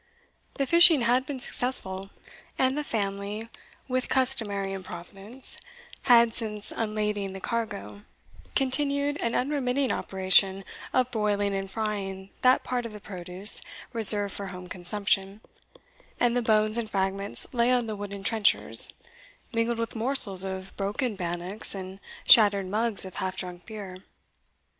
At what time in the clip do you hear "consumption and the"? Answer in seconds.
14.65-16.41